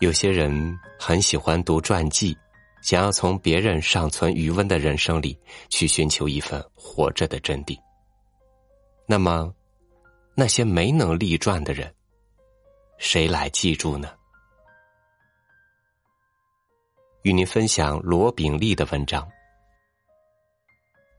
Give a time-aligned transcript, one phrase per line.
[0.00, 2.34] 有些人很喜欢读传记，
[2.80, 5.38] 想要从别人尚存余温的人生里
[5.68, 7.78] 去寻求一份活着的真谛。
[9.06, 9.54] 那么，
[10.34, 11.94] 那些没能立传的人，
[12.96, 14.08] 谁来记住呢？
[17.22, 19.22] 与您分享罗炳丽的文章《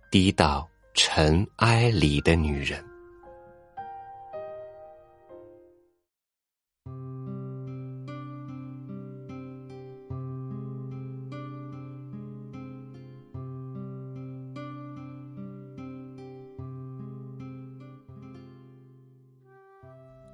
[0.09, 2.83] 低到尘埃里的女人》。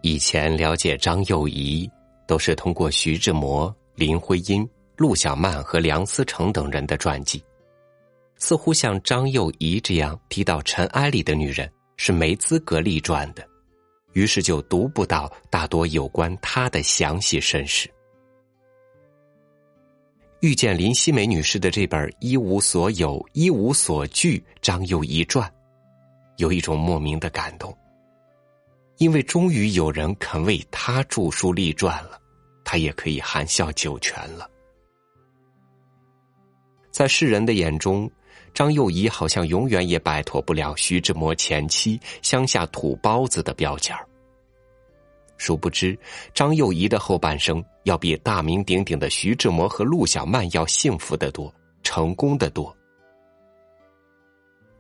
[0.02, 1.90] 以前了解张幼仪，
[2.28, 7.44] 都是通过徐志摩、林徽因、陆小曼和梁思成等人的传记。
[8.38, 13.44] 似乎像张幼仪这样低到尘埃里的女人是没资格立传的，
[14.14, 17.90] 于是就读不到大多有关她的详细身世。
[20.42, 25.52] 遇见林希美女士的这本《一无所有，一无所惧》张幼仪传，
[26.38, 27.76] 有一种莫名的感动。
[28.98, 32.20] 因为终于有人肯为他著书立传了，
[32.64, 34.50] 他也可以含笑九泉了。
[36.92, 38.10] 在世人的眼中，
[38.56, 43.96] 张幼仪好像永远也摆脱不了徐志摩前妻乡下土包子的标签
[45.38, 45.96] 殊不知，
[46.34, 51.54] 张幼仪的后半生要比大名鼎鼎的徐志摩和陆小曼要幸福的多，
[51.84, 52.76] 成功的多。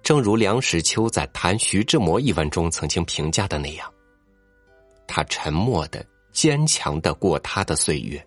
[0.01, 3.93] 正如梁实秋在谈徐志摩一文中曾经评价的那样。
[5.07, 8.23] 她沉默的、坚强的过她的岁月，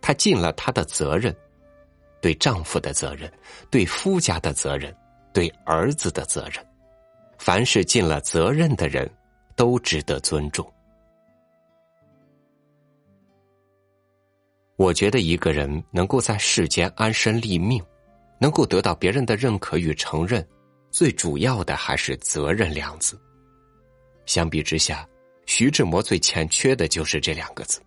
[0.00, 1.34] 她尽了她的责任，
[2.22, 3.30] 对丈夫的责任，
[3.70, 4.96] 对夫家的责任，
[5.34, 6.64] 对儿子的责任。
[7.38, 9.10] 凡是尽了责任的人，
[9.56, 10.66] 都值得尊重。
[14.76, 17.82] 我觉得一个人能够在世间安身立命，
[18.38, 20.46] 能够得到别人的认可与承认，
[20.90, 23.20] 最主要的还是责任两字。
[24.24, 25.06] 相比之下。
[25.52, 27.82] 徐志摩最欠缺的就是这两个字。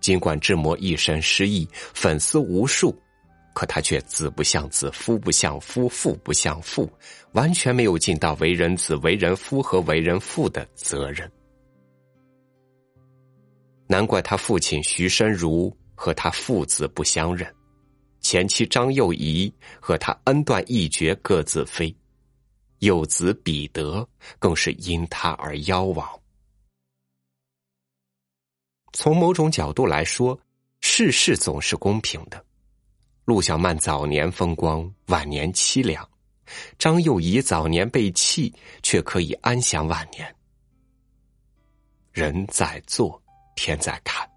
[0.00, 2.98] 尽管志摩一身诗意，粉丝无数，
[3.54, 6.90] 可他却子不像子，夫不像夫，父不像父，
[7.32, 11.30] 完全没有尽到为人子、为人夫和为人父的责任。
[13.86, 17.46] 难怪他父亲徐申如和他父子不相认，
[18.22, 21.94] 前妻张幼仪和他恩断义绝，各自飞，
[22.78, 26.08] 幼子彼得更是因他而夭亡。
[28.98, 30.36] 从某种角度来说，
[30.80, 32.44] 世事总是公平的。
[33.26, 36.04] 陆小曼早年风光，晚年凄凉；
[36.80, 40.34] 张幼仪早年被弃，却可以安享晚年。
[42.10, 43.22] 人在做，
[43.54, 44.28] 天在看。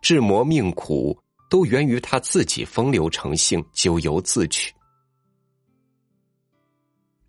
[0.00, 1.18] 志摩命苦，
[1.50, 4.72] 都源于他自己风流成性，咎由自取。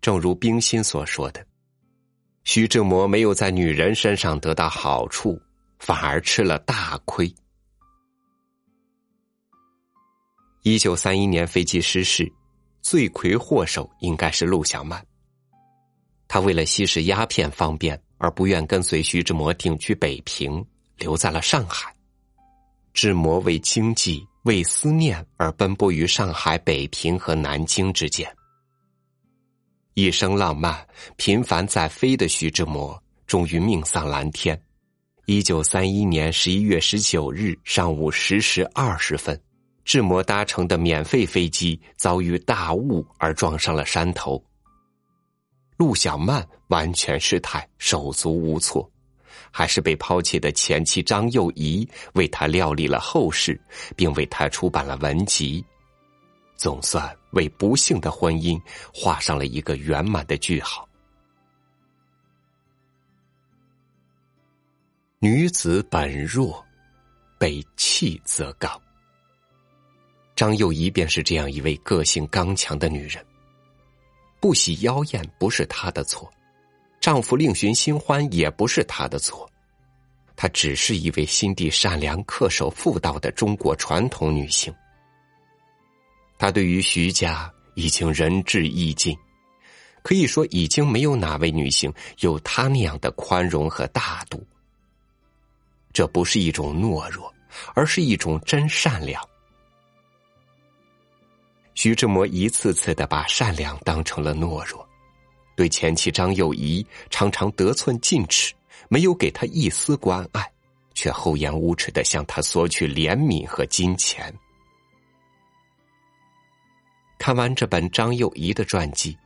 [0.00, 1.44] 正如冰心所说的
[2.46, 5.36] ：“徐志摩没有在女人身上得到好处。”
[5.78, 7.32] 反而吃了大亏。
[10.62, 12.30] 一九三一年飞机失事，
[12.82, 15.04] 罪魁祸首应该是陆小曼。
[16.26, 20.62] 他为了吸食鸦片方便，而不愿跟随徐志摩定居北平，
[20.96, 21.94] 留在了上海。
[22.92, 28.30] 志摩为经济、为思念而奔波于上海、北平和南京之间，
[29.94, 30.86] 一生浪漫、
[31.16, 34.60] 频繁在飞的徐志摩，终于命丧蓝天。
[35.30, 39.38] 一九三一年十一月十九日上午十时二十分，
[39.84, 44.42] 志摩搭乘的免费飞机遭遇大雾而撞上了山头。
[45.76, 48.90] 陆小曼完全失态，手足无措，
[49.50, 53.60] 还是被抛弃的前妻张幼仪为他料理了后事，
[53.94, 55.62] 并为他出版了文集，
[56.56, 58.58] 总算为不幸的婚姻
[58.94, 60.87] 画上了一个圆满的句号。
[65.20, 66.64] 女子本弱，
[67.40, 68.80] 被弃则刚。
[70.36, 73.20] 张幼仪便是这样一位个性刚强的女人。
[74.38, 76.32] 不喜妖艳不是她的错，
[77.00, 79.50] 丈夫另寻新欢也不是她的错，
[80.36, 84.72] 她只是一位心地善良、恪守妇道的中国传统女性。
[86.38, 89.18] 她对于徐家已经仁至义尽，
[90.04, 94.46] 可以说已经没有哪位女性有她那样的宽容和大度。
[95.92, 97.32] 这不是一种懦弱，
[97.74, 99.22] 而是一种真善良。
[101.74, 104.86] 徐志摩一次次的把善良当成了懦弱，
[105.56, 108.52] 对前妻张幼仪常常得寸进尺，
[108.88, 110.50] 没有给她一丝关爱，
[110.94, 114.34] 却厚颜无耻的向他索取怜悯和金钱。
[117.16, 119.16] 看完这本张幼仪的传记，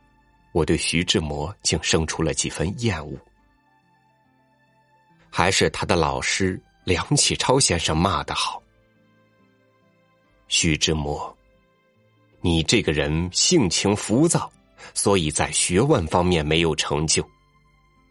[0.51, 3.17] 我对徐志摩竟生出了几分厌恶。
[5.35, 8.61] 还是他的老师梁启超先生骂的好
[10.47, 11.35] ：“徐志摩，
[12.39, 14.47] 你这个人性情浮躁，
[14.93, 17.27] 所以在学问方面没有成就。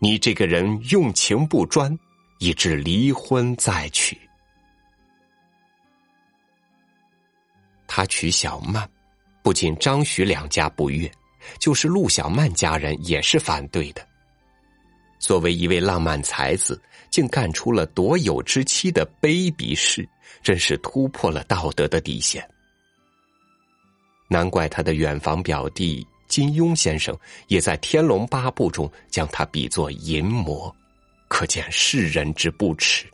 [0.00, 1.96] 你这个人用情不专，
[2.40, 4.19] 以致离婚再娶。”
[7.86, 8.90] 他娶小曼。
[9.44, 11.10] 不仅张徐两家不悦，
[11.58, 14.04] 就是陆小曼家人也是反对的。
[15.22, 20.06] 作为一位浪漫才子，竟干出了夺有之妻的卑鄙事，
[20.42, 22.46] 真是突破了道德的底线。
[24.26, 27.16] 难怪他的远房表弟金庸先生
[27.46, 30.74] 也在《天龙八部》中将他比作淫魔，
[31.28, 33.06] 可见世人之不耻。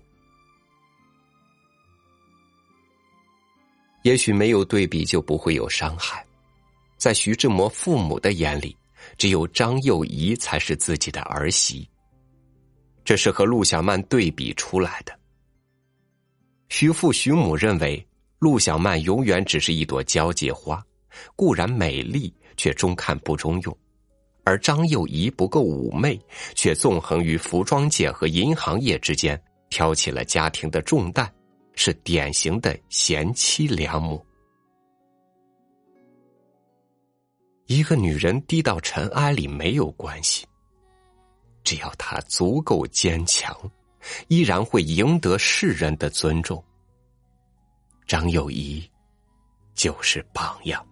[4.02, 6.24] 也许没有对比就不会有伤害，
[6.96, 8.74] 在徐志摩父母的眼里，
[9.18, 11.86] 只有张幼仪才是自己的儿媳。
[13.08, 15.18] 这是和陆小曼对比出来的。
[16.68, 18.06] 徐父徐母认为
[18.38, 20.84] 陆小曼永远只是一朵交际花，
[21.34, 23.74] 固然美丽，却中看不中用；
[24.44, 26.20] 而张幼仪不够妩媚，
[26.54, 31.32] 却纵横于服装界和银行业之间，挑起了家庭的重担。
[31.74, 34.22] 是典型的贤妻良母。
[37.64, 40.44] 一个女人低到尘埃里没有关系，
[41.68, 43.54] 只要他足够坚强，
[44.28, 46.64] 依然会赢得世人的尊重。
[48.06, 48.90] 张幼仪
[49.74, 50.82] 就是榜样。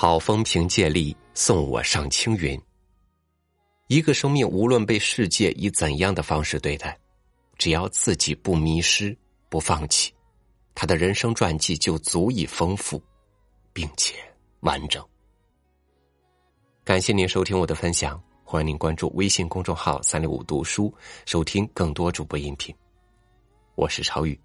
[0.00, 2.56] 好风凭借力，送我上青云。
[3.88, 6.96] 一个生命无论被世界以怎样的方式对待，
[7.56, 9.18] 只要自己不迷失、
[9.48, 10.14] 不放弃，
[10.72, 13.02] 他的人生传记就足以丰富，
[13.72, 14.14] 并且
[14.60, 15.04] 完整。
[16.84, 20.94] 感谢您收听我的分享，欢迎您关注微信公众号“三六五读书”，
[21.26, 22.72] 收听更多主播音频。
[23.74, 24.40] 我是超宇，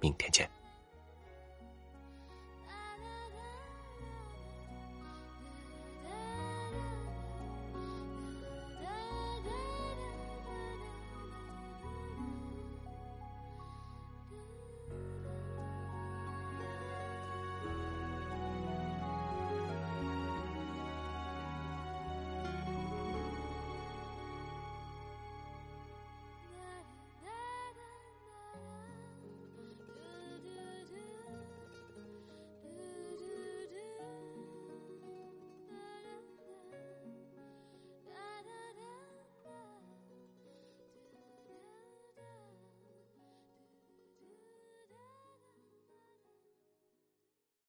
[0.00, 0.50] 明天见。